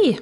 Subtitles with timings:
[0.00, 0.14] Hei!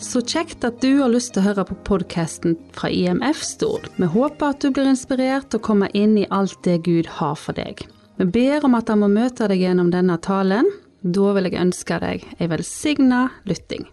[0.00, 3.84] Så kjekt at du har lyst til å høre på podkasten fra IMF Stord.
[4.00, 7.34] Vi håper at du blir inspirert til å komme inn i alt det Gud har
[7.36, 7.82] for deg.
[8.16, 10.70] Vi ber om at han må møte deg gjennom denne talen.
[11.02, 13.84] Da vil jeg ønske deg ei velsigna lytting.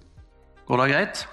[0.70, 1.24] Går det greit?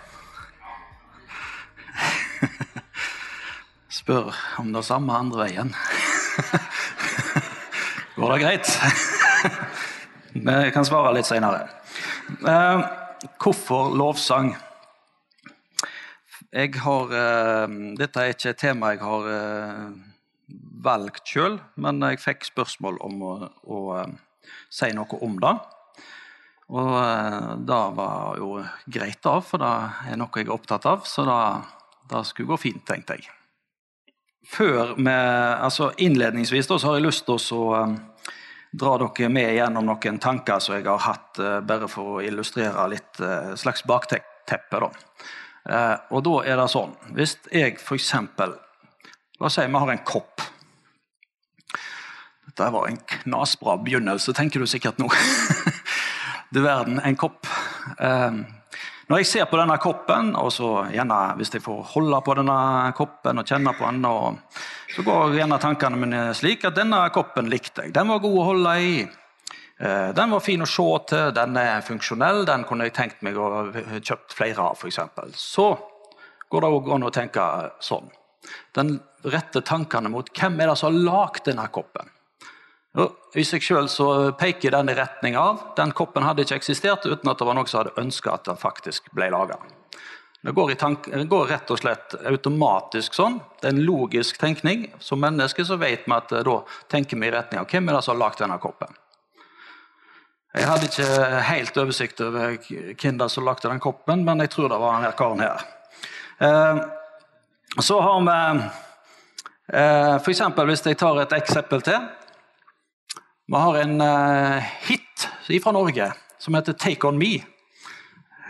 [4.01, 5.71] Spør om det samme andre veien.
[8.19, 8.75] Går det greit?
[10.35, 11.69] Vi kan svare litt seinere.
[13.23, 14.57] Eh, hvorfor lovsang?
[16.53, 19.91] Har, eh, dette er ikke et tema jeg har eh,
[20.83, 23.35] valgt sjøl, men jeg fikk spørsmål om å,
[23.71, 24.07] å
[24.71, 25.53] si noe om det.
[26.71, 29.71] Og det var jo greit, da, for det
[30.11, 31.03] er noe jeg er opptatt av.
[31.07, 31.39] Så det,
[32.11, 33.27] det skulle gå fint, tenkte jeg.
[34.47, 37.75] Før med, altså Innledningsvis da, så har jeg lyst til å
[38.73, 42.87] dra dere med gjennom noen tanker som jeg har hatt, eh, bare for å illustrere
[42.93, 44.81] litt uh, slags bakteppe.
[44.81, 48.15] Uh, og da er det sånn Hvis jeg f.eks.
[48.17, 50.43] La oss si vi har en kopp.
[52.47, 55.09] Dette var en knasbra begynnelse, tenker du sikkert nå.
[56.55, 57.47] du verden, en kopp.
[58.01, 62.59] Når jeg ser på denne koppen, og så gjerne hvis jeg får holde på denne
[62.99, 64.05] koppen og kjenne på den,
[64.95, 67.95] så går en av tankene mine slik at denne koppen likte jeg.
[67.95, 68.95] Den var god å holde i.
[69.81, 73.39] Eh, den var fin å se til, den er funksjonell, den kunne jeg tenkt meg
[73.39, 73.71] å
[74.01, 74.79] kjøpt flere av.
[74.81, 75.33] For eksempel.
[75.35, 75.73] så
[76.51, 77.43] går det òg an å tenke
[77.81, 78.11] sånn.
[78.75, 82.11] Den rette tankene mot hvem er det som har lagd denne koppen.
[83.39, 83.87] I seg sjøl
[84.35, 87.69] peker den i retning av den koppen hadde ikke eksistert uten at det var noen
[87.71, 89.61] som hadde ønska at den faktisk ble laga.
[90.43, 90.73] Det går,
[91.11, 93.37] det går, rett og slett automatisk sånn.
[93.61, 94.87] Det er en logisk tenkning.
[94.99, 96.57] Som menneske så vet vi at eh, da
[96.89, 98.97] tenker vi i retning av hvem er det som har lagd denne koppen.
[100.57, 104.81] Jeg hadde ikke helt oversikt over hvem som lagde den koppen, men jeg tror det
[104.81, 105.69] var denne karen her.
[106.41, 106.81] Eh,
[107.85, 108.39] så har vi
[109.77, 110.43] eh, f.eks.
[110.73, 112.01] hvis jeg tar et eksempel til
[113.51, 115.25] vi har en uh, hit
[115.63, 117.43] fra Norge som heter 'Take On Me'.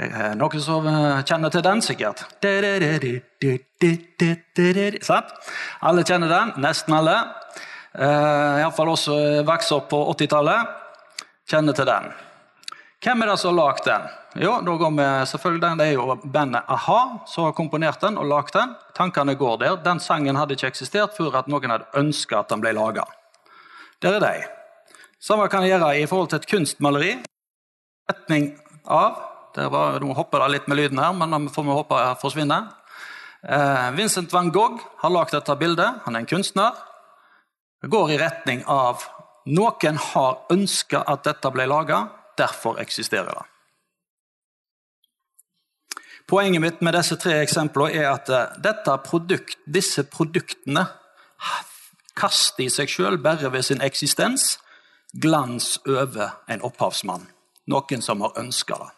[0.01, 2.23] Eh, noen som eh, kjenner til den, sikkert.
[5.05, 5.35] Sant?
[5.85, 6.55] Alle kjenner den.
[6.65, 7.19] Nesten alle.
[7.91, 10.69] Uh, Iallfall oss som vokste opp på 80-tallet,
[11.51, 12.05] kjenner til den.
[13.03, 14.05] Hvem er det som har lagd den?
[14.45, 15.81] Jo, da går vi selvfølgelig den.
[15.81, 18.77] Det er jo bandet a-ha som har komponert den og lagd den.
[18.95, 19.81] Tankene går der.
[19.83, 23.09] Den sangen hadde ikke eksistert før at noen hadde ønska at den ble laga.
[24.01, 24.47] Der er de.
[25.19, 27.17] Samme kan jeg gjøre i forhold til et kunstmaleri.
[28.13, 28.53] Retning
[28.87, 29.19] av
[29.57, 32.69] var, Nå hopper det litt med lyden her, men da får vi håpe det forsvinner.
[33.43, 36.03] Eh, Vincent van Gogh har lagd dette bildet.
[36.05, 36.77] Han er en kunstner.
[37.83, 39.05] Det går i retning av
[39.49, 42.05] noen har ønska at dette ble laga,
[42.37, 43.47] derfor eksisterer det.
[46.31, 50.87] Poenget mitt med disse tre eksemplene er at eh, produkt, disse produktene
[52.15, 54.59] kaster i seg sjøl bare ved sin eksistens
[55.13, 57.27] glans over en opphavsmann.
[57.67, 58.91] Noen som har ønska det,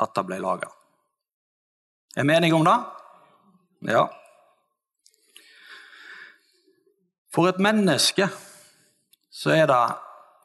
[0.00, 0.70] at det ble laga.
[2.16, 2.76] Er vi enige om det?
[3.92, 4.04] Ja.
[7.34, 8.28] For et menneske
[9.30, 9.82] så er det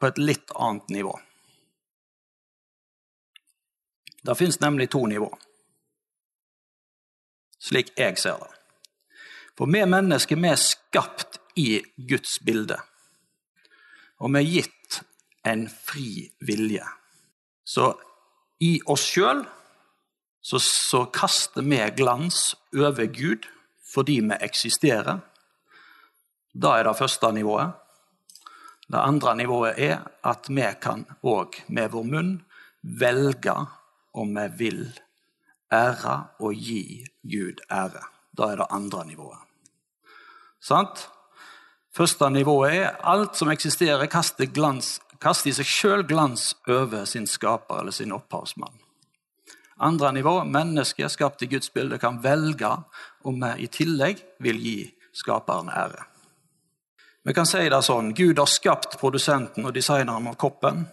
[0.00, 1.14] på et litt annet nivå.
[4.24, 5.28] Det fins nemlig to nivå,
[7.60, 8.52] slik jeg ser det.
[9.58, 12.78] For vi mennesker vi er skapt i Guds bilde.
[14.22, 15.00] Og vi er gitt
[15.44, 16.86] en fri vilje.
[17.64, 17.92] Så
[18.64, 19.44] i oss sjøl
[20.44, 23.46] så, så, kaster vi glans over Gud
[23.94, 25.22] fordi vi eksisterer.
[26.52, 27.72] Da er det første nivået.
[28.90, 32.34] Det andre nivået er at vi kan òg med vår munn
[32.82, 33.54] velge
[34.14, 34.82] om vi vil
[35.72, 38.04] ære og gi Gud ære.
[38.36, 39.40] Da er det andre nivået.
[40.60, 41.08] Sant?
[41.94, 47.26] Første nivået er alt som eksisterer, kaster, glans, kaster i seg sjøl glans over sin
[47.30, 48.74] skaper eller sin opphavsmann.
[49.76, 52.70] Andre nivå, mennesket skapt i Guds bilde, kan velge
[53.26, 54.78] om vi i tillegg vil gi
[55.14, 56.04] skaperen ære.
[57.24, 60.84] Vi kan si det sånn Gud har skapt produsenten og designeren av koppen.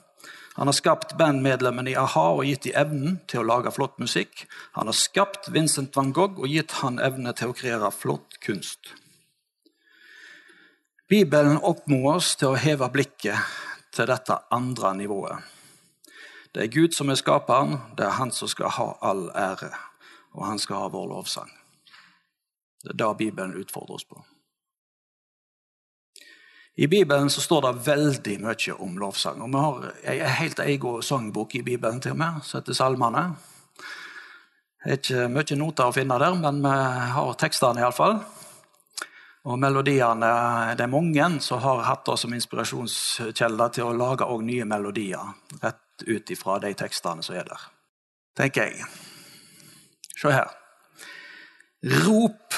[0.55, 4.45] Han har skapt bandmedlemmene i a-ha og gitt dem evnen til å lage flott musikk.
[4.75, 8.95] Han har skapt Vincent van Gogh og gitt han evne til å kreere flott kunst.
[11.11, 13.35] Bibelen oppmoder oss til å heve blikket
[13.91, 15.37] til dette andre nivået.
[16.55, 19.71] Det er Gud som er skaperen, det er Han som skal ha all ære,
[20.33, 21.51] og han skal ha vår lovsang.
[22.83, 24.23] Det er det Bibelen utfordrer oss på.
[26.75, 29.41] I Bibelen så står det veldig mye om lovsang.
[29.41, 33.35] og Vi har en helt egen sangbok i Bibelen til meg, som heter Salmene.
[34.83, 36.69] Det er ikke mye noter å finne der, men vi
[37.15, 38.23] har tekstene iallfall.
[39.49, 40.31] Og melodiene
[40.77, 45.33] Det er mange som har hatt det som inspirasjonskilde til å lage nye melodier
[45.63, 47.63] rett ut ifra de tekstene som er der.
[48.37, 48.85] Tenker jeg.
[50.17, 50.49] Se her.
[52.05, 52.57] Rop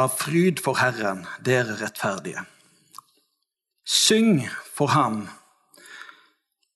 [0.00, 2.44] av fryd for Herren, dere rettferdige.
[3.84, 5.26] Syng for ham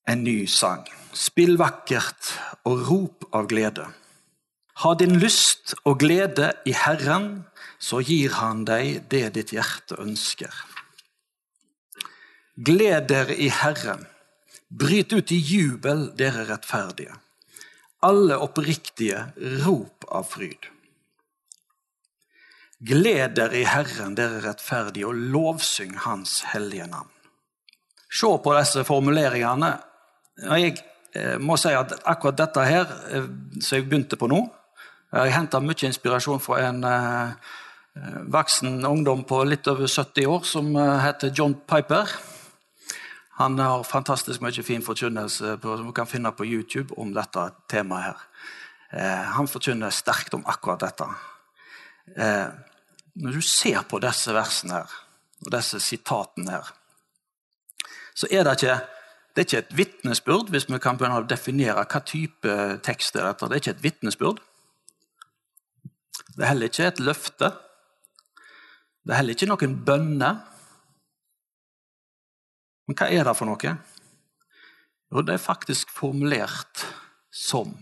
[0.08, 0.84] en ny sang.
[1.12, 2.34] Spill vakkert
[2.68, 3.88] og rop av glede.
[4.78, 7.46] Ha din lyst og glede i Herren,
[7.82, 10.54] så gir Han deg det ditt hjerte ønsker.
[12.54, 14.06] Gled dere i Herren.
[14.68, 17.14] Bryt ut i jubel, dere rettferdige.
[18.06, 19.24] Alle oppriktige,
[19.64, 20.68] rop av fryd.
[22.78, 27.10] Gled dere i Herren, dere rettferdige, og lovsyng Hans hellige navn.
[28.10, 29.72] Se på disse formuleringene.
[30.38, 30.76] Jeg
[31.18, 33.26] eh, må si at akkurat dette her, eh,
[33.58, 34.44] som jeg begynte på nå
[35.08, 37.52] Jeg henta mye inspirasjon fra en eh,
[38.28, 42.10] voksen ungdom på litt over 70 år som heter John Piper.
[43.38, 48.18] Han har fantastisk mye fin forkynnelse som du kan finne på YouTube om dette temaet.
[48.90, 49.24] her.
[49.38, 51.06] Han forkynner sterkt om akkurat dette.
[53.14, 54.94] Når du ser på disse versene her,
[55.46, 56.72] og disse sitatene her,
[58.14, 58.76] så er det ikke,
[59.34, 63.28] det er ikke et vitnesbyrd, hvis vi kan begynne å definere hva type tekst er
[63.28, 63.46] dette.
[63.46, 64.42] Det er ikke et vitnesbyrd.
[66.38, 67.48] Det er heller ikke et løfte.
[69.02, 70.36] Det er heller ikke noen bønner.
[72.86, 73.72] Men hva er det for noe?
[75.10, 76.84] Jo, det er faktisk formulert
[77.34, 77.74] som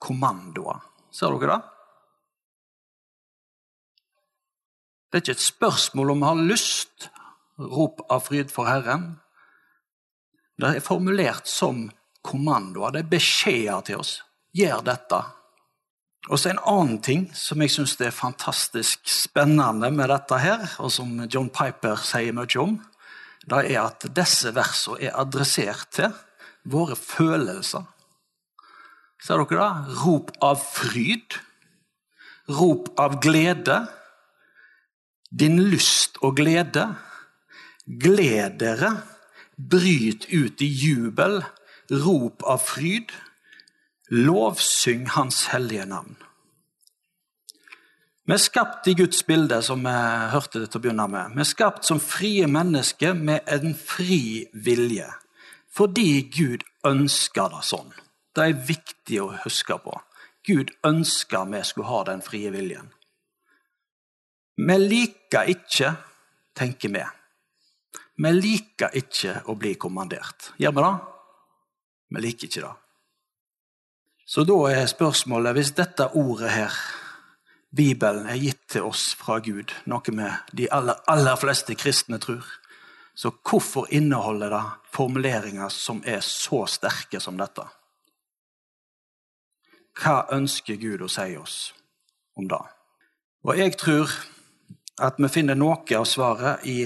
[0.00, 0.80] kommandoer.
[1.12, 1.60] Ser dere det?
[5.06, 7.10] Det er ikke et spørsmål om vi har lyst.
[7.60, 9.10] Rop av fryd for Herren.
[10.56, 11.90] Det er formulert som
[12.24, 12.96] kommandoer.
[12.96, 14.22] Det er beskjeder til oss.
[14.56, 15.26] Gjør dette.
[16.26, 20.90] Og så En annen ting som jeg syns er fantastisk spennende med dette, her, og
[20.90, 22.80] som John Piper sier mye om,
[23.46, 26.10] det er at disse versene er adressert til
[26.66, 27.84] våre følelser.
[29.22, 30.00] Ser dere det?
[30.02, 31.38] Rop av fryd.
[32.50, 33.84] Rop av glede
[35.30, 36.86] din lyst og glede.
[37.86, 38.92] Gled dere,
[39.56, 41.40] bryt ut i jubel,
[41.90, 43.12] rop av fryd.
[44.08, 46.16] Lovsyng Hans hellige navn.
[48.26, 49.94] Vi er skapt i Guds bilde, som vi
[50.32, 51.34] hørte det til å begynne med.
[51.34, 55.06] Vi er skapt som frie mennesker med en fri vilje.
[55.70, 57.92] Fordi Gud ønsker det sånn.
[58.34, 59.94] Det er viktig å huske på.
[60.46, 62.90] Gud ønsker vi skulle ha den frie viljen.
[64.56, 65.92] Vi liker ikke,
[66.56, 67.04] tenker vi.
[68.22, 70.52] Vi liker ikke å bli kommandert.
[70.58, 70.96] Gjør vi det?
[72.10, 72.74] Vi liker ikke det.
[74.26, 76.78] Så da er spørsmålet, hvis dette ordet her,
[77.76, 82.42] Bibelen, er gitt til oss fra Gud, noe med de aller, aller fleste kristne tror,
[83.14, 87.64] så hvorfor inneholder det formuleringer som er så sterke som dette?
[89.96, 91.58] Hva ønsker Gud å si oss
[92.36, 92.62] om det?
[93.46, 94.10] Og jeg tror
[95.06, 96.80] at vi finner noe av svaret i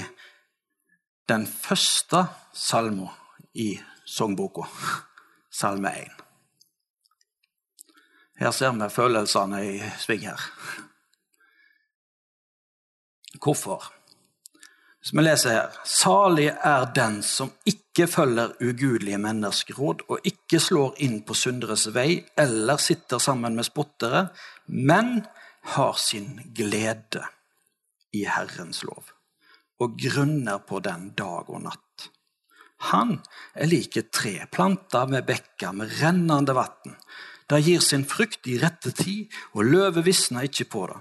[1.31, 3.09] den første salmen
[3.55, 3.73] i
[4.05, 4.69] sangboka,
[5.51, 6.30] salme 1.
[8.41, 10.45] Her ser vi følelsene i sving her.
[13.41, 13.91] Hvorfor?
[15.01, 20.97] Hvis vi leser her Salig er den som ikke følger ugudelige menneskeråd og ikke slår
[21.05, 24.27] inn på synderes vei eller sitter sammen med spottere,
[24.67, 25.21] men
[25.77, 27.25] har sin glede
[28.17, 29.13] i Herrens lov
[29.81, 32.09] og grunner på den dag og natt.
[32.91, 33.19] Han
[33.55, 36.97] er lik et tre planta med bekker med rennende vann.
[37.51, 40.99] Det gir sin frukt i rette tid, og løvet visner ikke på det.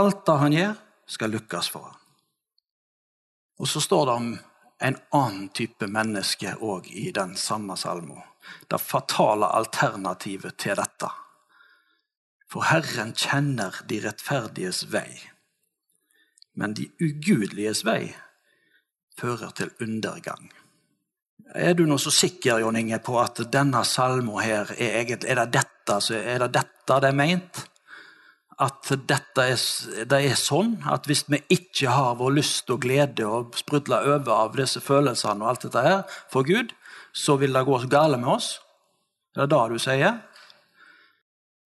[0.00, 0.76] Alt det han gjør,
[1.10, 1.98] skal lykkes for ham.
[3.60, 4.28] Og så står det om
[4.80, 8.22] en annen type menneske òg i den samme salmen.
[8.70, 11.10] Det fatale alternativet til dette.
[12.48, 15.20] For Herren kjenner de rettferdiges vei
[16.60, 18.12] men de ugudeliges vei
[19.18, 20.50] fører til undergang.
[21.54, 25.40] Er du nå så sikker Jon Inge, på at denne salmen her er, egentlig, er,
[25.42, 27.62] det dette, er det dette det er meint?
[28.60, 29.62] At dette er,
[30.06, 34.34] det er sånn at hvis vi ikke har vår lyst og glede og sprudler over
[34.36, 36.74] av disse følelsene og alt dette her for Gud,
[37.12, 38.50] så vil det gå galt med oss?
[39.34, 40.20] Det er det du sier?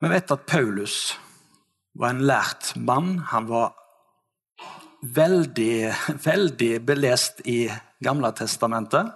[0.01, 1.17] Vi vet at Paulus
[1.99, 3.19] var en lært mann.
[3.33, 3.75] Han var
[5.05, 5.93] veldig,
[6.25, 7.67] veldig belest i
[8.05, 9.13] Gamle testamentet.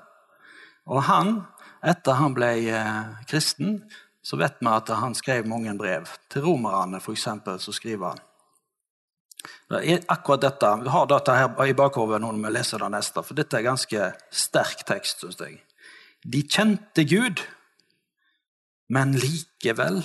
[0.88, 1.42] Og han,
[1.85, 3.83] etter han ble eh, kristen,
[4.25, 6.09] så vet vi at han skrev mange brev.
[6.33, 7.28] Til romerne, f.eks.,
[7.62, 8.25] så skriver han
[10.09, 13.57] akkurat dette, Vi har dette her i bakhodet når vi leser det neste, for dette
[13.57, 15.61] er ganske sterk tekst, syns jeg.
[16.25, 17.45] De kjente Gud,
[18.88, 20.02] men likevel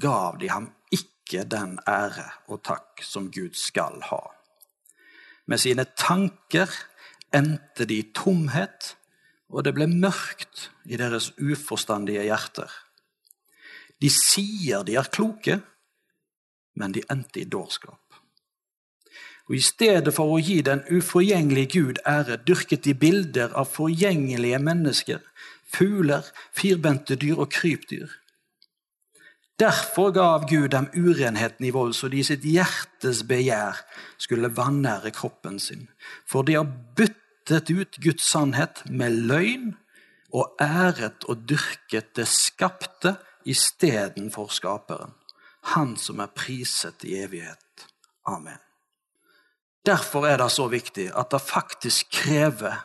[0.00, 4.22] gav de ham ikke den ære og takk som Gud skal ha.
[5.46, 6.70] Med sine tanker
[7.34, 8.96] endte de i tomhet,
[9.52, 12.70] og det ble mørkt i deres uforstandige hjerter.
[14.00, 15.60] De sier de er kloke,
[16.74, 18.00] men de endte i dårskap.
[19.50, 24.58] Og I stedet for å gi den uforgjengelige Gud ære, dyrket de bilder av forgjengelige
[24.62, 25.20] mennesker,
[25.68, 26.24] fugler,
[26.56, 28.18] firbente dyr og krypdyr.
[29.60, 33.82] Derfor gav Gud dem urenheten i vold, så de i sitt hjertes begjær
[34.18, 35.84] skulle vanære kroppen sin.
[36.26, 39.76] For de har byttet ut Guds sannhet med løgn
[40.32, 45.14] og æret og dyrket det skapte istedenfor Skaperen,
[45.62, 47.86] Han som er priset i evighet.
[48.26, 48.58] Amen.
[49.86, 52.82] Derfor er det så viktig at det faktisk krever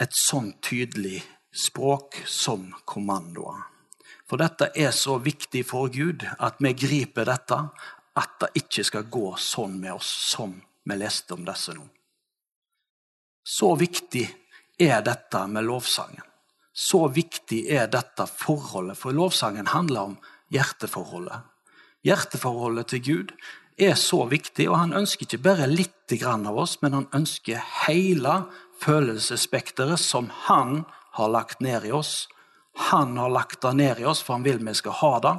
[0.00, 3.66] et sånn tydelig språk som kommandoer.
[4.28, 7.58] For dette er så viktig for Gud at vi griper dette,
[8.16, 10.54] at det ikke skal gå sånn med oss som
[10.84, 11.84] vi leste om disse nå.
[13.50, 14.26] Så viktig
[14.78, 16.26] er dette med lovsangen.
[16.72, 20.18] Så viktig er dette forholdet, for lovsangen handler om
[20.54, 21.42] hjerteforholdet.
[22.06, 23.32] Hjerteforholdet til Gud
[23.80, 28.44] er så viktig, og han ønsker ikke bare litt av oss, men han ønsker hele
[28.82, 30.84] følelsesspekteret som han
[31.18, 32.28] har lagt ned i oss,
[32.74, 35.34] han har lagt det ned i oss, for han vil vi skal ha det.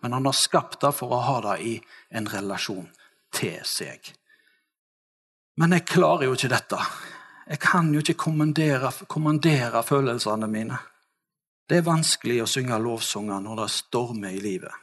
[0.00, 1.76] Men han har skapt det for å ha det i
[2.10, 2.88] en relasjon
[3.32, 4.12] til seg.
[5.56, 6.80] Men jeg klarer jo ikke dette.
[7.46, 10.78] Jeg kan jo ikke kommandere, kommandere følelsene mine.
[11.68, 14.74] Det er vanskelig å synge lovsanger når det stormer i livet.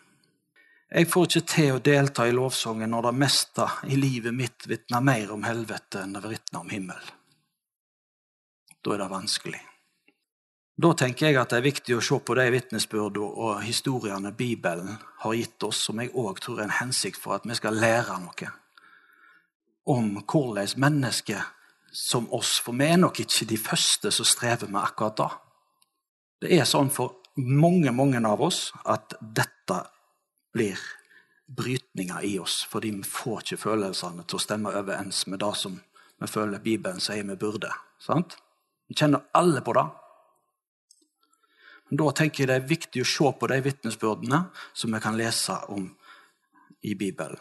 [0.90, 5.04] Jeg får ikke til å delta i lovsangen når det meste i livet mitt vitner
[5.06, 7.04] mer om helvete enn det vitner om himmel.
[8.82, 9.60] Da er det vanskelig.
[10.80, 14.96] Da tenker jeg at det er viktig å se på de vitnesbyrdene og historiene Bibelen
[15.22, 18.16] har gitt oss, som jeg òg tror er en hensikt for at vi skal lære
[18.24, 18.52] noe
[19.90, 21.44] om hvordan mennesker
[21.92, 25.30] som oss For vi er nok ikke de første som strever med akkurat det.
[26.42, 29.80] Det er sånn for mange, mange av oss at dette
[30.54, 30.80] blir
[31.50, 35.80] brytninger i oss, fordi vi får ikke følelsene til å stemme overens med det som
[36.20, 37.72] vi føler Bibelen sier vi burde.
[38.00, 38.36] Sant?
[38.88, 39.86] Vi kjenner alle på det.
[41.90, 44.42] Men Da tenker jeg det er viktig å se på de vitnesbyrdene
[44.74, 45.88] som vi kan lese om
[46.84, 47.40] i Bibelen.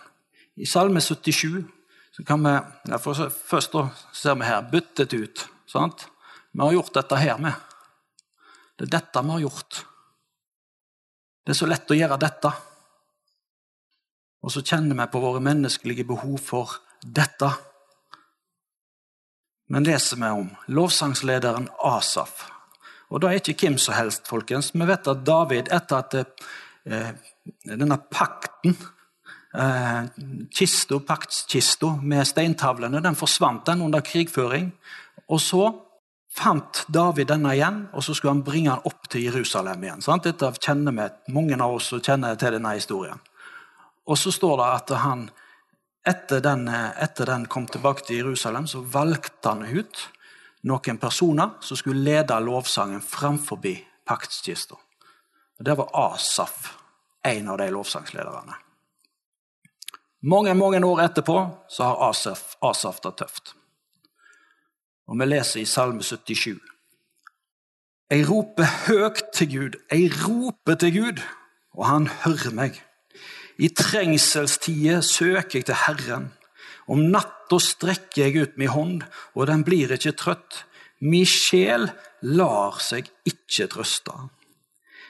[0.57, 1.65] I Salme 77
[2.13, 2.55] så kan vi
[2.91, 5.49] ja, Først da ser vi her byttet ut.
[5.67, 6.09] sant?
[6.53, 7.53] Vi har gjort dette her med.
[8.77, 9.85] Det er dette vi har gjort.
[11.45, 12.53] Det er så lett å gjøre dette.
[14.43, 17.51] Og så kjenner vi på våre menneskelige behov for dette.
[19.69, 22.47] Men leser vi om lovsangslederen Asaf.
[23.09, 24.71] Og det er ikke hvem som helst, folkens.
[24.75, 27.11] Vi vet at David, etter at eh,
[27.65, 28.77] denne pakten
[30.55, 34.71] kista, paktskista med steintavlene, den forsvant den under krigføring.
[35.29, 35.65] Og så
[36.39, 40.05] fant David denne igjen, og så skulle han bringe den opp til Jerusalem igjen.
[40.05, 40.29] Sant?
[40.29, 43.21] Dette kjenner vi, Mange av oss kjenner til denne historien.
[44.09, 45.27] Og så står det at han,
[46.09, 50.07] etter den, etter den kom tilbake til Jerusalem, så valgte han ut
[50.69, 53.61] noen personer som skulle lede lovsangen framfor
[54.09, 54.79] paktskista.
[55.59, 56.79] Det var Asaf,
[57.27, 58.68] en av de lovsangslederne.
[60.23, 61.37] Mange mange år etterpå
[61.71, 63.55] så har Asaf, Asaf det tøft.
[65.07, 66.59] Og Vi leser i Salme 77.
[68.11, 71.23] Jeg roper høyt til Gud, jeg roper til Gud,
[71.77, 72.83] og han hører meg.
[73.59, 76.33] I trengselstider søker jeg til Herren.
[76.89, 79.03] Om natta strekker jeg ut min hånd,
[79.35, 80.65] og den blir ikke trøtt.
[81.01, 81.91] Min sjel
[82.23, 84.17] lar seg ikke trøste.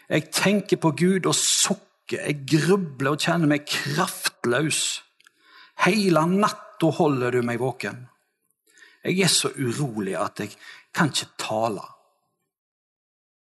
[0.09, 3.65] Jeg tenker på Gud og sukker, jeg grubler og kjenner meg
[4.42, 5.02] kraftløs.
[5.85, 8.09] Hele natta holder du meg våken.
[9.04, 10.57] Jeg er så urolig at jeg
[10.92, 11.83] kan ikke tale.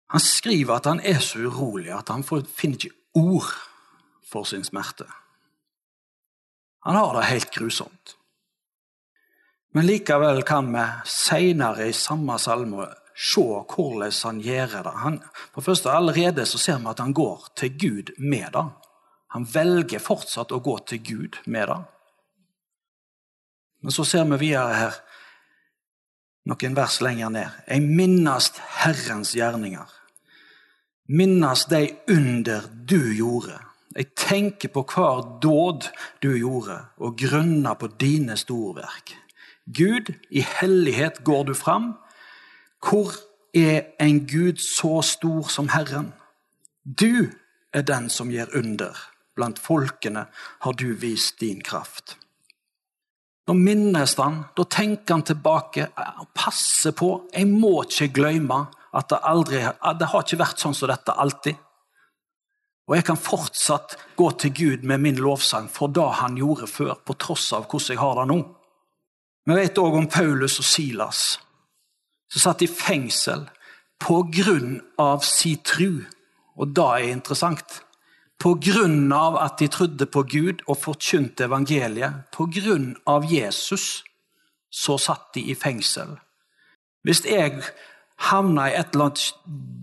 [0.10, 3.54] Han skriver at han er så urolig at han finner ikke ord
[4.24, 5.06] for sin smerte.
[6.86, 8.16] Han har det helt grusomt.
[9.74, 12.88] Men likevel kan vi seinere i samme salme
[13.18, 14.94] se hvordan han gjør det.
[15.04, 15.20] Han,
[15.54, 18.87] for første Allerede så ser vi at han går til Gud med det.
[19.36, 21.78] Han velger fortsatt å gå til Gud med det.
[23.84, 24.98] Men så ser vi videre her,
[26.48, 27.62] noen vers lenger ned.
[27.68, 29.94] Jeg minnes Herrens gjerninger.
[31.08, 33.60] minnes de under du gjorde.
[33.96, 35.88] Jeg tenker på hver dåd
[36.22, 39.16] du gjorde, og grunner på dine storverk.
[39.66, 41.94] Gud, i hellighet går du fram.
[42.84, 43.12] Hvor
[43.54, 46.14] er en Gud så stor som Herren?
[46.84, 47.32] Du
[47.74, 48.96] er den som gjør under.
[49.38, 52.18] Blant folkene har du vist din kraft.
[53.48, 55.88] Da minnes han, da tenker han tilbake.
[56.20, 57.30] og passer på.
[57.34, 58.66] Jeg må ikke glemme
[58.98, 59.62] at det aldri
[60.00, 61.56] det har ikke vært sånn som dette alltid.
[62.88, 66.94] Og jeg kan fortsatt gå til Gud med min lovsang for det han gjorde før,
[66.96, 68.38] på tross av hvordan jeg har det nå.
[69.48, 71.40] Vi vet òg om Paulus og Silas,
[72.32, 73.46] som satt i fengsel
[74.00, 76.04] på grunn av si tru.
[76.58, 77.82] Og det er interessant.
[78.46, 82.38] Av at de trodde på Gud og forkynte evangeliet,
[83.06, 84.04] av Jesus,
[84.70, 86.18] så satt de i fengsel.
[87.04, 87.64] Hvis jeg
[88.30, 89.34] havna i et eller annet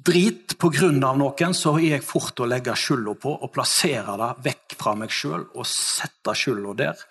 [0.05, 0.91] drit pga.
[0.91, 5.11] noen, så er jeg fort å legge skylda på og plassere det vekk fra meg
[5.11, 7.05] sjøl og sette skylda der.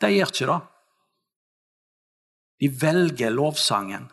[0.00, 0.60] De gjør ikke det.
[2.60, 4.08] De velger lovsangen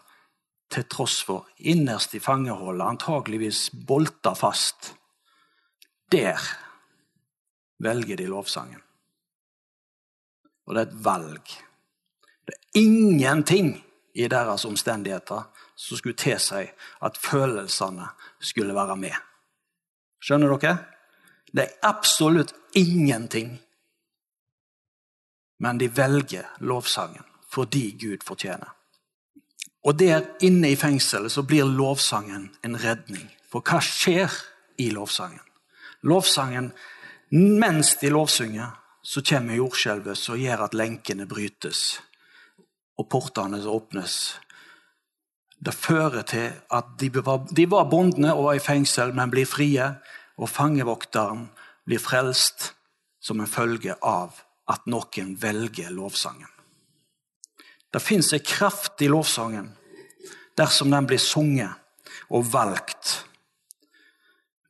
[0.74, 4.94] til tross for innerst i fangehullet, antageligvis bolta fast.
[6.12, 6.40] Der
[7.80, 8.82] velger de lovsangen.
[10.66, 11.44] Og det er et valg.
[12.48, 13.76] Det er ingenting
[14.14, 15.44] i deres omstendigheter
[15.76, 16.66] som skulle tilsi
[17.02, 18.08] at følelsene
[18.40, 19.16] skulle være med.
[20.24, 20.78] Skjønner dere?
[21.52, 23.60] Det er absolutt ingenting.
[25.60, 28.72] Men de velger lovsangen fordi Gud fortjener.
[29.84, 33.28] Og der inne i fengselet så blir lovsangen en redning.
[33.52, 34.32] For hva skjer
[34.82, 35.44] i lovsangen?
[36.04, 36.72] Lovsangen,
[37.34, 38.68] Mens de lovsynger,
[39.02, 41.96] så kommer jordskjelvet som gjør at lenkene brytes
[43.02, 44.18] og portene åpnes.
[45.58, 49.50] Det fører til at de var, de var bondene og var i fengsel, men blir
[49.50, 49.88] frie.
[50.38, 51.48] Og fangevokteren
[51.90, 52.76] blir frelst
[53.18, 54.38] som en følge av
[54.70, 56.50] at noen velger lovsangen.
[57.90, 59.72] Det fins en kraft i lovsangen
[60.58, 61.74] dersom den blir sunget
[62.30, 63.24] og valgt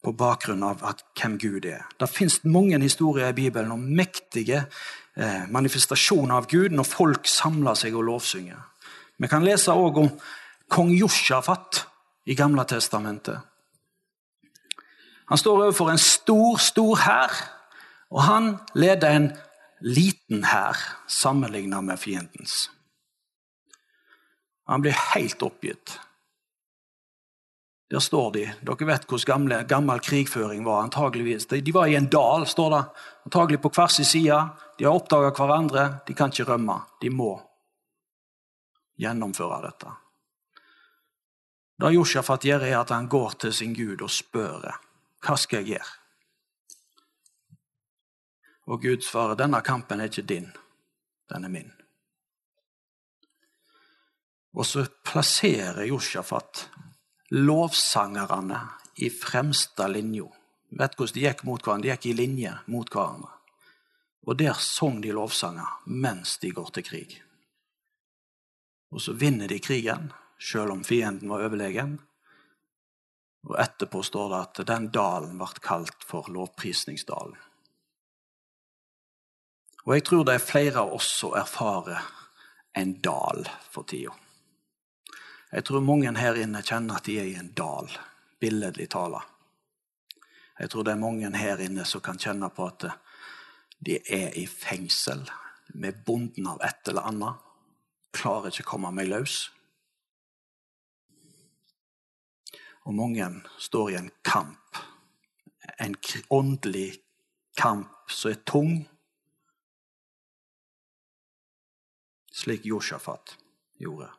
[0.03, 1.85] på bakgrunn av at, hvem Gud er.
[1.99, 4.65] Det fins mange historier i Bibelen om mektige
[5.15, 8.59] eh, manifestasjoner av Gud når folk samler seg og lovsynger.
[9.17, 10.11] Vi kan lese òg om
[10.73, 11.85] kong Josjafat
[12.27, 13.39] i Gamle testamentet.
[15.31, 17.35] Han står overfor en stor, stor hær,
[18.11, 19.31] og han leder en
[19.83, 22.67] liten hær sammenlignet med fiendens.
[24.67, 25.97] Han blir helt oppgitt.
[27.93, 28.47] Der står de.
[28.65, 30.82] Dere vet hvordan gammel krigføring var.
[30.82, 31.45] antageligvis.
[31.45, 32.84] De, de, var i en dal, står det.
[33.25, 34.39] Antagelig på hver sin side.
[34.77, 35.84] De har oppdaga hverandre.
[36.08, 36.79] De kan ikke rømme.
[37.01, 37.36] De må
[38.97, 39.93] gjennomføre dette.
[41.77, 44.65] Det Josjafat gjør, er at han går til sin Gud og spør
[45.21, 45.93] hva skal jeg gjøre.
[48.73, 50.49] Og Gud svarer denne kampen er ikke din,
[51.29, 51.69] den er min.
[54.58, 56.71] Og så plasserer Josjafat
[57.29, 58.59] lovsangerne
[58.95, 60.27] i fremste linja.
[60.73, 61.88] Vet hvordan de gikk mot hverandre?
[61.88, 63.29] De gikk i linje mot hverandre.
[64.23, 67.13] Og der sang de lovsanger mens de går til krig.
[68.93, 71.97] Og så vinner de krigen, sjøl om fienden var overlegen.
[73.49, 77.36] Og etterpå står det at den dalen ble kalt for lovprisningsdalen.
[79.83, 82.05] Og jeg tror det er flere av oss som erfarer
[82.79, 84.13] en dal for tida.
[85.53, 87.85] Jeg tror mange her inne kjenner at de er i en dal,
[88.41, 89.19] billedlig tala.
[90.57, 92.87] Jeg tror det er mange her inne som kan kjenne på at
[93.85, 95.21] de er i fengsel,
[95.73, 97.43] med bonden av et eller annet.
[98.13, 99.35] Klarer ikke å komme meg løs.
[102.89, 103.29] Og mange
[103.61, 104.81] står i en kamp.
[105.77, 105.95] En
[106.33, 106.97] åndelig
[107.57, 108.75] kamp som er tung.
[112.33, 113.37] Slik Josjafat
[113.81, 114.09] gjorde.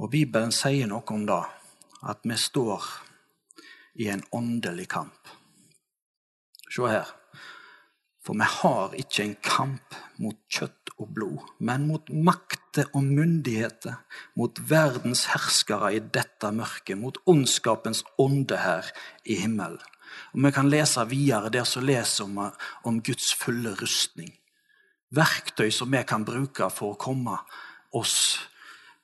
[0.00, 1.42] Og Bibelen sier noe om det,
[2.08, 2.86] at vi står
[4.00, 5.32] i en åndelig kamp.
[6.72, 7.10] Se her.
[8.24, 13.96] For vi har ikke en kamp mot kjøtt og blod, men mot makter og myndigheter,
[14.36, 18.88] mot verdens herskere i dette mørket, mot ondskapens ånde her
[19.24, 19.80] i himmelen.
[20.34, 22.38] Og Vi kan lese videre der som leser om,
[22.84, 24.32] om Guds fulle rustning.
[25.10, 27.36] Verktøy som vi kan bruke for å komme
[27.92, 28.38] oss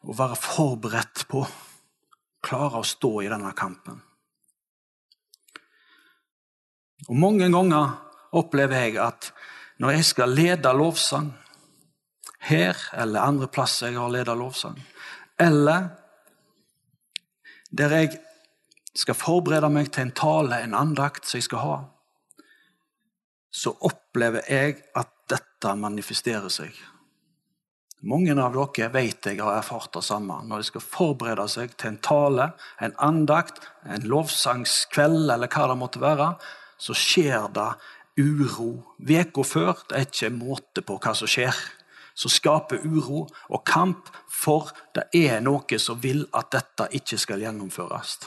[0.06, 1.42] å være forberedt på
[2.46, 3.98] klare å stå i denne kampen.
[7.06, 7.96] Og Mange ganger
[8.36, 9.32] opplever jeg at
[9.82, 11.32] når jeg skal lede lovsang,
[12.46, 14.78] her eller andre plasser jeg har ledet lovsang,
[15.38, 15.90] eller
[17.70, 18.20] der jeg
[18.96, 21.76] skal forberede meg til en tale, en andakt som jeg skal ha,
[23.50, 26.72] så opplever jeg at dette manifesterer seg.
[28.06, 30.38] Mange av dere vet jeg har erfart det samme.
[30.46, 32.44] Når de skal forberede seg til en tale,
[32.78, 36.28] en andakt, en lovsangskveld eller hva det måtte være,
[36.78, 37.72] så skjer det
[38.22, 38.70] uro.
[39.02, 41.58] Uka før det er ikke måte på hva som skjer.
[42.16, 47.42] Så skaper uro og kamp, for det er noe som vil at dette ikke skal
[47.42, 48.20] gjennomføres.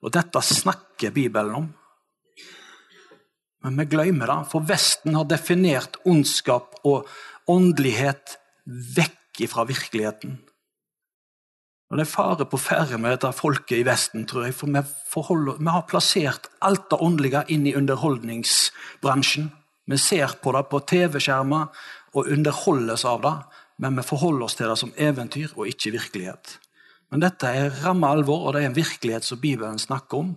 [0.00, 1.68] Og dette snakker Bibelen om.
[3.60, 7.10] Men vi glemmer det, for Vesten har definert ondskap og
[7.48, 8.36] åndelighet
[8.96, 10.38] vekk fra virkeligheten.
[11.90, 14.54] Og Det er fare på ferde med dette folket i Vesten, tror jeg.
[14.54, 19.50] For vi, vi har plassert alt det åndelige inn i underholdningsbransjen.
[19.90, 21.66] Vi ser på det på TV-skjermer
[22.14, 23.34] og underholdes av det,
[23.82, 26.58] men vi forholder oss til det som eventyr og ikke virkelighet.
[27.10, 30.36] Men dette er ramme alvor, og det er en virkelighet som Bibelen snakker om.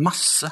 [0.00, 0.48] Masse.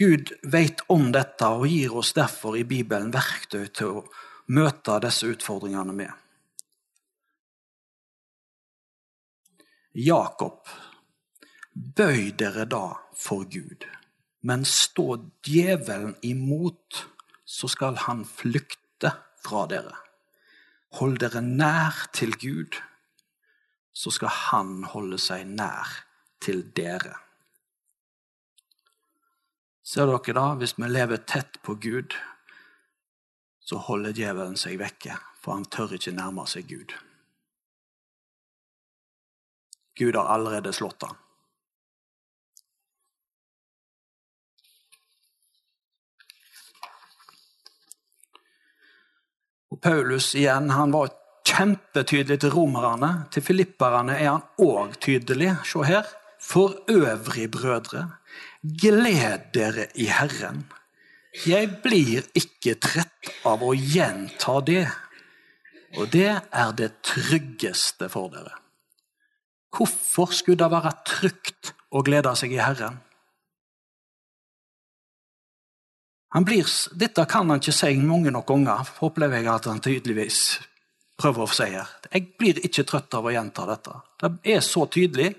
[0.00, 4.04] Gud vet om dette og gir oss derfor i Bibelen verktøy til å
[4.48, 6.14] møte disse utfordringene med.
[10.00, 10.64] Jakob,
[11.74, 13.84] bøy dere da for Gud,
[14.40, 17.04] men stå djevelen imot,
[17.44, 19.12] så skal han flykte
[19.44, 19.96] fra dere.
[20.96, 22.78] Hold dere nær til Gud,
[23.92, 25.98] så skal han holde seg nær
[26.40, 27.18] til dere.
[29.82, 32.16] Ser dere da, hvis vi lever tett på Gud,
[33.60, 36.94] så holder djevelen seg vekke, for han tør ikke nærme seg Gud.
[40.00, 41.18] Gud har allerede slått ham.
[49.70, 51.12] Og Paulus igjen, han var
[51.46, 53.10] kjempetydelig til romerne.
[53.30, 55.52] Til filipperne er han òg tydelig.
[55.68, 56.08] Se her.
[56.40, 58.06] For øvrig, brødre,
[58.62, 60.64] gled dere i Herren.
[61.46, 64.86] Jeg blir ikke trett av å gjenta det,
[65.98, 68.56] og det er det tryggeste for dere.
[69.70, 72.98] Hvorfor skulle det være trygt å glede seg i Herren?
[76.30, 80.42] Blir, dette kan han ikke si mange nok ganger, opplever jeg at han tydeligvis
[81.18, 81.90] prøver å si her.
[82.10, 83.96] Jeg blir ikke trøtt av å gjenta dette.
[84.20, 85.32] Det er så tydelig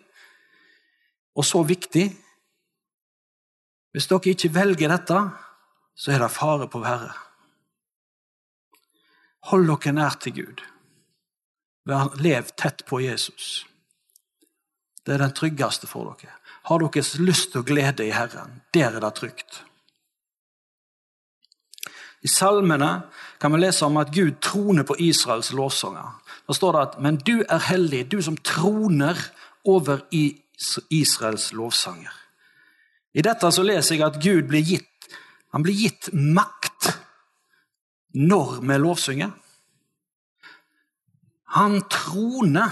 [1.35, 2.09] og så viktig.
[3.91, 5.17] Hvis dere ikke velger dette,
[5.95, 7.11] så er det fare på verre.
[9.51, 10.61] Hold dere nær til Gud.
[12.21, 13.65] Lev tett på Jesus.
[15.05, 16.37] Det er den tryggeste for dere.
[16.69, 19.63] Har dere lyst å glede i Herren, der er det trygt.
[22.21, 23.07] I salmene
[23.41, 26.19] kan vi lese om at Gud troner på Israels lovsanger.
[26.47, 29.17] Da står det at 'Men du er hellig, du som troner
[29.65, 30.01] over
[30.89, 32.20] Israels lovsanger.
[33.11, 34.87] I dette så leser jeg at Gud blir gitt,
[35.51, 36.93] han blir gitt makt
[38.15, 39.33] når vi lovsynger.
[41.57, 42.71] Han troner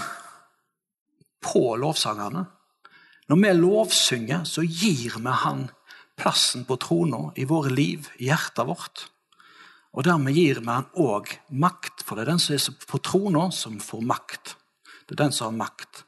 [1.44, 2.46] på lovsangerne.
[3.28, 5.66] Når vi lovsynger, så gir vi han
[6.16, 9.04] plassen på trona i våre liv, i hjertet vårt.
[9.92, 13.50] Og dermed gir vi han òg makt, for det er den som er på trona,
[13.52, 14.56] som får makt.
[15.04, 16.04] Det er den som har makt.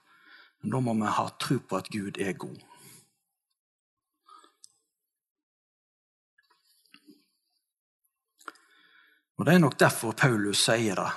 [0.62, 2.71] Men da må vi ha tro på at Gud er god.
[9.42, 11.08] Og Det er nok derfor Paulus sier det,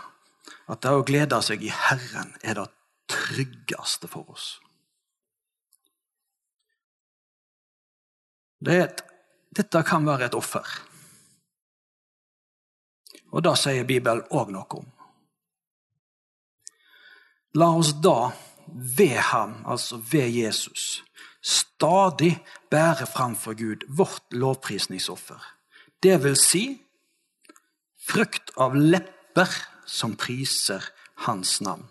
[0.74, 2.64] at det å glede seg i Herren er det
[3.06, 4.46] tryggeste for oss.
[8.66, 9.04] Det et,
[9.54, 10.66] dette kan være et offer.
[13.30, 14.88] Og det sier Bibelen òg noe om.
[17.62, 18.32] La oss da
[18.74, 21.04] ved ham, altså ved Jesus,
[21.46, 22.40] stadig
[22.74, 25.46] bære fram for Gud vårt lovprisningsoffer.
[26.02, 26.66] Det vil si
[28.06, 29.50] frukt av lepper
[29.86, 30.84] som priser
[31.26, 31.86] hans navn.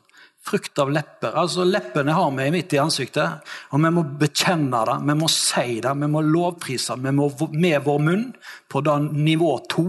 [0.44, 1.32] Frukt av lepper.
[1.40, 5.78] Altså Leppene har vi midt i ansiktet, og vi må bekjenne det, vi må si
[5.80, 8.26] det, vi må lovprise må med vår munn
[8.68, 8.82] på
[9.14, 9.86] nivå to.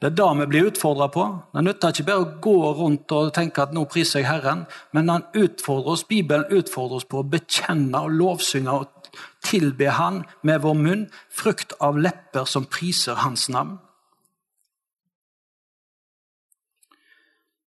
[0.00, 1.26] Det er det vi blir utfordra på.
[1.52, 4.62] Det nytter ikke bare å gå rundt og tenke at nå priser jeg Herren,
[4.96, 9.10] men han utfordrer oss, Bibelen utfordrer oss på å bekjenne og lovsynge og
[9.44, 13.76] tilbe Han med vår munn, frukt av lepper som priser Hans navn.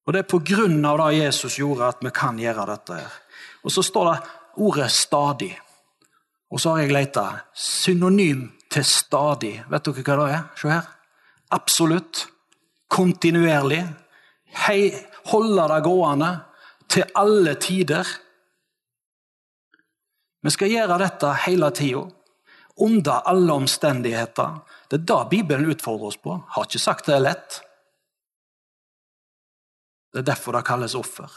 [0.05, 2.93] Og Det er på grunn av det Jesus gjorde, at vi kan gjøre dette.
[2.93, 3.11] her.
[3.63, 4.21] Og Så står det
[4.57, 5.59] ordet 'stadig'.
[6.51, 7.39] Og så har jeg leita.
[7.53, 9.69] Synonym til 'stadig'.
[9.69, 10.43] Vet dere hva det er?
[10.55, 10.93] Se her
[11.53, 12.27] absolutt,
[12.87, 13.83] kontinuerlig.
[14.65, 14.91] Hei,
[15.31, 16.31] holde det gående
[16.89, 18.07] til alle tider.
[20.43, 22.03] Vi skal gjøre dette hele tida,
[22.83, 24.57] under alle omstendigheter.
[24.89, 26.39] Det er det Bibelen utfordrer oss på.
[26.55, 27.61] Har ikke sagt det er lett.
[30.13, 31.31] Det er derfor det kalles offer.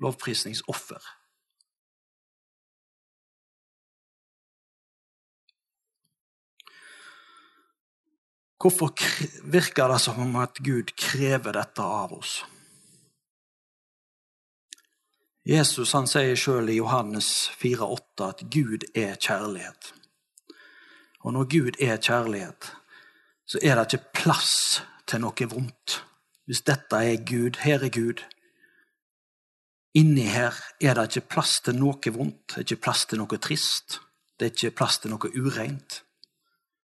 [0.00, 1.02] Lovprisningsoffer.
[8.62, 8.94] Hvorfor
[9.50, 12.44] virker det som om at Gud krever dette av oss?
[15.42, 19.90] Jesus han sier sjøl i Johannes 4,8 at Gud er kjærlighet.
[21.26, 22.70] Og når Gud er kjærlighet,
[23.46, 24.54] så er det ikke plass
[25.10, 25.98] til noe vondt.
[26.46, 28.22] Hvis dette er Gud, her er Gud.
[29.94, 33.38] Inni her er det ikke plass til noe vondt, det er ikke plass til noe
[33.38, 34.00] trist.
[34.38, 36.02] Det er ikke plass til noe ureint.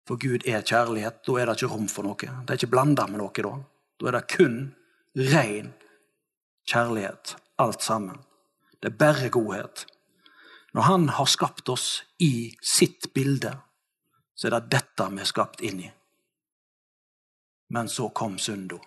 [0.08, 1.22] For Gud er kjærlighet.
[1.28, 2.16] Da er det ikke rom for noe.
[2.18, 3.54] Det er ikke blanda med noe da.
[4.00, 4.58] Da er det kun
[5.16, 5.74] ren
[6.68, 8.20] kjærlighet, alt sammen.
[8.82, 9.86] Det er bare godhet.
[10.74, 13.54] Når Han har skapt oss i sitt bilde,
[14.36, 15.90] så er det dette vi er skapt inn i.
[17.70, 18.78] Men så kom synda.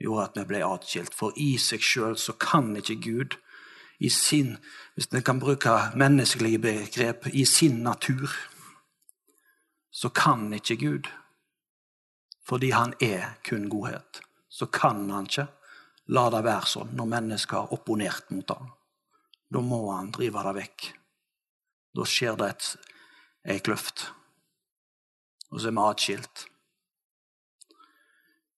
[0.00, 1.14] Gjorde at vi ble atskilt.
[1.14, 3.38] For i seg sjøl så kan ikke Gud,
[3.98, 4.58] i sin,
[4.94, 8.28] hvis vi kan bruke menneskelige begrep, i sin natur,
[9.88, 11.08] så kan ikke Gud,
[12.44, 14.20] fordi han er kun godhet,
[14.52, 15.46] så kan han ikke
[16.14, 18.68] La det være sånn når mennesker har opponert mot ham.
[19.50, 20.84] Da må han drive det vekk.
[21.98, 22.68] Da skjer det et,
[23.50, 24.04] ei kløft.
[25.50, 26.44] Og så er vi atskilt.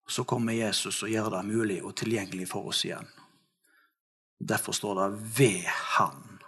[0.08, 3.08] Så kommer Jesus og gjør det mulig og tilgjengelig for oss igjen.
[4.38, 6.38] Derfor står det 'ved Han'.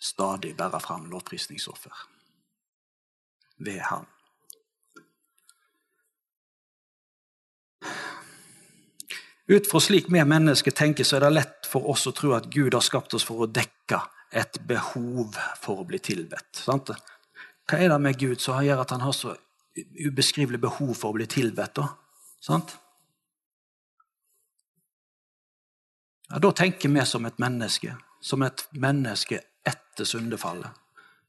[0.00, 2.08] Stadig bære fram lovprisningsoffer.
[3.56, 4.06] Ved Han.
[9.46, 12.46] Ut fra slik vi mennesker tenker, så er det lett for oss å tro at
[12.52, 14.00] Gud har skapt oss for å dekke
[14.32, 16.62] et behov for å bli tilbedt.
[16.64, 19.36] Hva er det med Gud som gjør at han har så
[19.76, 21.80] ubeskrivelig behov for å bli tilbedt?
[21.80, 22.60] Da?
[26.28, 30.70] Ja, da tenker vi som et menneske, som et menneske etter syndefallet.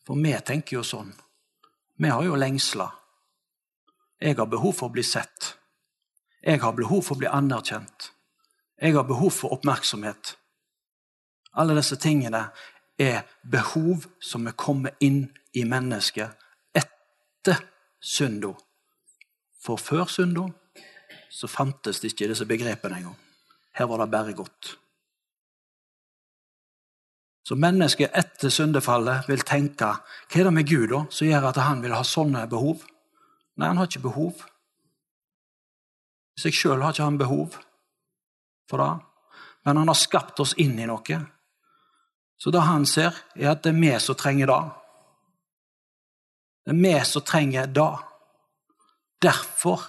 [0.06, 1.12] For vi tenker jo sånn.
[1.98, 2.92] Vi har jo lengsler.
[4.22, 5.56] Jeg har behov for å bli sett.
[6.46, 8.12] Jeg har behov for å bli anerkjent.
[8.82, 10.36] Jeg har behov for oppmerksomhet.
[11.56, 12.50] Alle disse tingene
[13.00, 15.24] er behov som er kommet inn
[15.56, 16.36] i mennesket
[16.76, 17.62] etter
[18.06, 18.54] synda.
[19.65, 20.46] For før synda
[21.34, 23.18] så fantes det ikke disse begrepene engang.
[23.76, 24.76] Her var det bare godt.
[27.46, 31.62] Så mennesket etter syndefallet vil tenke hva er det med Gud da, som gjør at
[31.62, 32.86] han vil ha sånne behov?
[33.56, 34.41] Nei, han har ikke behov.
[36.36, 37.60] I seg sjøl har ikke han behov
[38.70, 38.89] for det,
[39.65, 41.20] men han har skapt oss inn i noe.
[42.41, 44.63] Så det han ser, er at det er vi som trenger det.
[46.65, 47.91] Det er vi som trenger det.
[49.21, 49.82] Derfor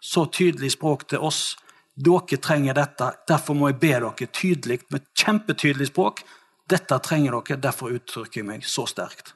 [0.00, 1.56] så tydelig språk til oss.
[1.94, 6.22] Dere trenger dette, derfor må jeg be dere tydelig, med kjempetydelig språk.
[6.68, 9.32] Dette trenger dere, derfor uttrykker jeg meg så sterkt.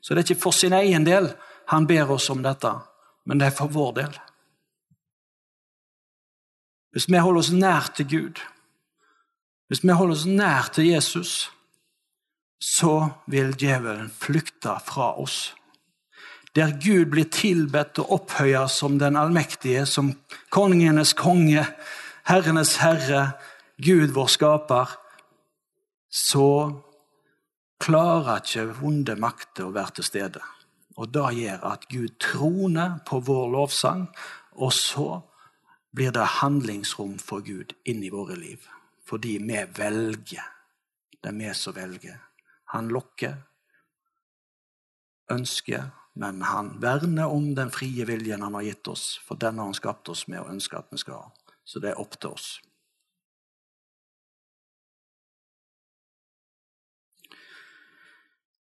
[0.00, 1.32] Så det er ikke for sin egen del
[1.66, 2.70] han ber oss om dette,
[3.26, 4.18] men det er for vår del.
[6.94, 8.40] Hvis vi holder oss nær til Gud,
[9.66, 11.50] hvis vi holder oss nær til Jesus,
[12.58, 15.54] så vil djevelen flykte fra oss.
[16.56, 20.14] Der Gud blir tilbedt og opphøyet som den allmektige, som
[20.50, 21.66] kongenes konge,
[22.24, 23.36] herrenes herre,
[23.76, 24.94] Gud vår skaper,
[26.08, 26.48] så
[27.78, 30.44] klarer ikke vonde makter å være til stede.
[30.96, 34.06] Og det gjør at Gud troner på vår lovsang,
[34.56, 35.20] og så
[35.92, 38.64] blir det handlingsrom for Gud inn i våre liv.
[39.04, 40.48] Fordi vi velger.
[41.20, 42.25] Det er vi som velger.
[42.76, 43.38] Han lokker,
[45.32, 45.88] ønsker,
[46.20, 49.08] men han verner om den frie viljen han har gitt oss.
[49.24, 51.52] For den har han skapt oss med og ønsker at vi skal ha.
[51.64, 52.58] Så det er opp til oss.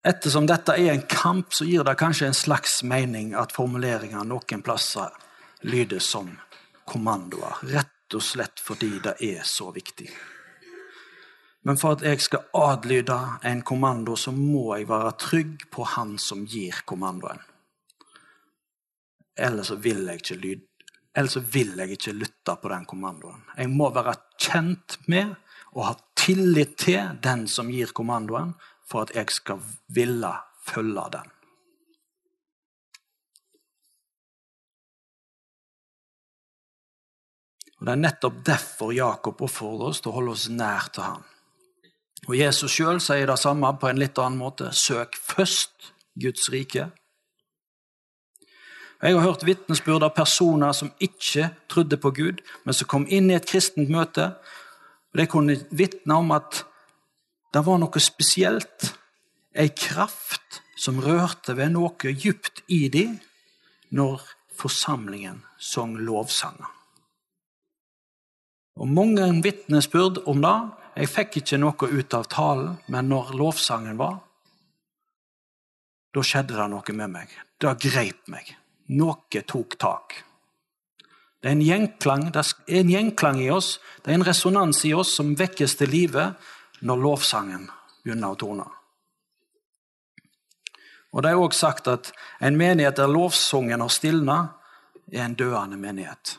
[0.10, 4.64] Ettersom dette er en kamp, så gir det kanskje en slags mening at formuleringer noen
[4.64, 5.12] plasser
[5.68, 6.32] lyder som
[6.88, 7.60] kommandoer.
[7.76, 10.08] Rett og slett fordi det er så viktig.
[11.68, 16.16] Men for at jeg skal adlyde en kommando, så må jeg være trygg på han
[16.22, 17.42] som gir kommandoen.
[19.40, 20.66] Ellers vil jeg ikke, lyde.
[21.16, 23.44] ellers vil jeg ikke lytte på den kommandoen.
[23.58, 25.36] Jeg må være kjent med
[25.74, 28.56] og ha tillit til den som gir kommandoen,
[28.88, 30.32] for at jeg skal ville
[30.68, 31.36] følge den.
[37.80, 41.28] Og Det er nettopp derfor Jakob oppfordrer oss til å holde oss nær til ham.
[42.30, 44.70] Og Jesus sjøl sier det samme på en litt annen måte.
[44.70, 46.92] Søk først Guds rike.
[49.02, 53.32] Jeg har hørt vitnesbyrd av personer som ikke trodde på Gud, men som kom inn
[53.32, 54.36] i et kristent møte.
[55.10, 56.66] og De kunne vitne om at
[57.50, 58.92] det var noe spesielt,
[59.58, 63.18] ei kraft som rørte ved noe djupt i dem
[63.90, 64.22] når
[64.54, 66.70] forsamlingen sang lovsanger.
[68.78, 70.60] Og Mange vitnesbyrd om det.
[71.00, 74.18] Jeg fikk ikke noe ut av talen, men når lovsangen var,
[76.12, 77.36] da skjedde det noe med meg.
[77.56, 78.50] Det greip meg.
[79.00, 80.18] Noe tok tak.
[81.40, 84.92] Det er en gjenklang, det er en gjenklang i oss, det er en resonans i
[84.92, 86.26] oss som vekkes til live
[86.84, 87.70] når lovsangen
[88.04, 88.68] begynner å tone.
[91.16, 92.12] Og Det er òg sagt at
[92.44, 94.40] en menighet der lovsangen har stilna,
[95.14, 96.36] er en døende menighet.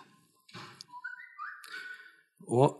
[2.47, 2.77] Og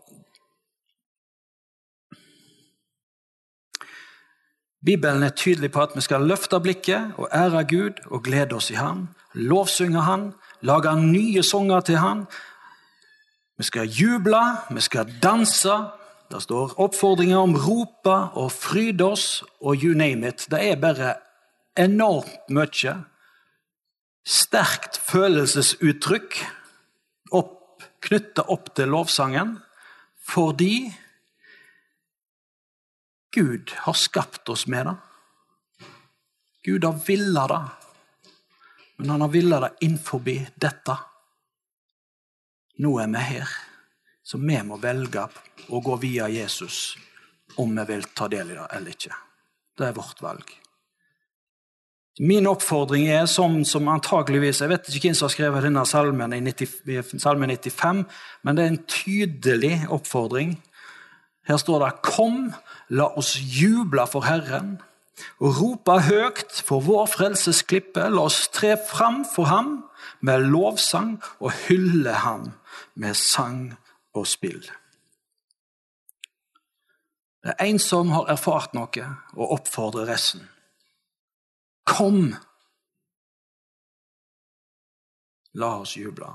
[4.85, 8.71] Bibelen er tydelig på at vi skal løfte blikket og ære Gud og glede oss
[8.71, 12.25] i Han, lovsynge Han, lage nye sanger til Han.
[13.57, 14.41] Vi skal juble,
[14.71, 15.75] vi skal danse.
[16.31, 20.47] Det står oppfordringer om rope og fryde oss og you name it.
[20.49, 21.13] Det er bare
[21.77, 22.95] enormt mye
[24.27, 26.39] sterkt følelsesuttrykk
[27.37, 29.55] opp knytta opp til lovsangen
[30.31, 30.91] fordi
[33.31, 34.95] Gud har skapt oss med det.
[36.63, 37.61] Gud har villa det,
[38.95, 40.21] men han har villa det innenfor
[40.55, 40.97] dette.
[42.77, 43.53] Nå er vi her,
[44.23, 45.27] så vi må velge
[45.69, 46.97] å gå via Jesus
[47.61, 49.15] om vi vil ta del i det eller ikke.
[49.77, 50.51] Det er vårt valg.
[52.19, 56.33] Min oppfordring er som, som antageligvis Jeg vet ikke hvem som har skrevet denne salmen,
[56.35, 58.03] i 90, salme 95,
[58.43, 60.57] men det er en tydelig oppfordring.
[61.43, 62.53] Her står det 'Kom,
[62.89, 64.81] la oss juble for Herren'
[65.39, 68.09] og rope høyt for vår frelses klippe.
[68.09, 69.89] La oss tre fram for ham
[70.21, 72.51] med lovsang og hylle ham
[72.95, 73.73] med sang
[74.13, 74.61] og spill.
[77.41, 80.43] Det er en som har erfart noe, og oppfordrer resten.
[81.89, 82.35] Kom!
[85.57, 86.29] La oss juble.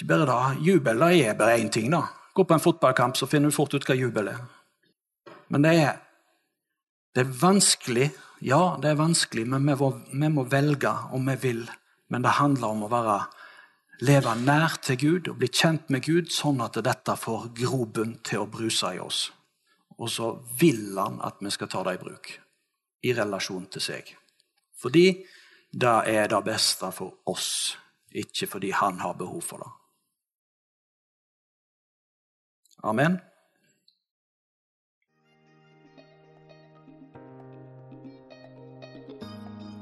[0.00, 1.90] Ikke bare da, Jubel er bare én ting.
[1.90, 2.06] da.
[2.34, 4.38] Gå på en fotballkamp, så finner du fort ut hva jubel er.
[5.50, 5.98] Men det er,
[7.14, 8.10] det er vanskelig.
[8.40, 11.66] Ja, det er vanskelig, men vi må, vi må velge om vi vil.
[12.08, 13.18] Men det handler om å være,
[14.00, 18.46] leve nær til Gud og bli kjent med Gud, sånn at dette får grobunn til
[18.46, 19.28] å bruse i oss
[20.00, 22.32] og så vil han at vi skal ta det i bruk
[23.04, 24.08] i relasjon til seg.
[24.80, 25.06] Fordi
[25.70, 27.76] det er det beste for oss,
[28.10, 29.70] ikke fordi han har behov for det.
[32.82, 33.18] Amen.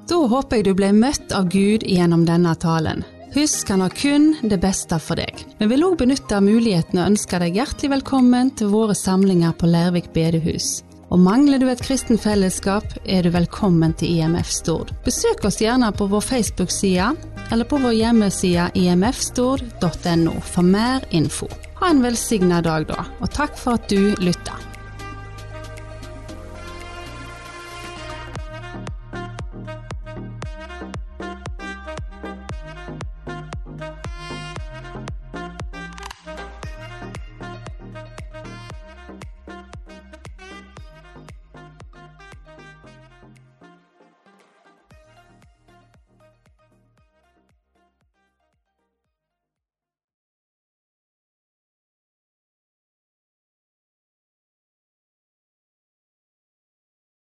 [0.08, 3.04] Da håper jeg du ble møtt av Gud gjennom denne talen.
[3.34, 5.42] Husk, han har kun det beste for deg.
[5.60, 10.08] Vi vil òg benytte muligheten og ønske deg hjertelig velkommen til våre samlinger på Lærvik
[10.16, 10.78] bedehus.
[11.12, 14.92] Og Mangler du et kristen fellesskap, er du velkommen til IMF Stord.
[15.04, 17.12] Besøk oss gjerne på vår Facebook-side
[17.52, 21.48] eller på vår hjemmeside imfstord.no for mer info.
[21.80, 24.67] Ha en velsigna dag, da, og takk for at du lytta.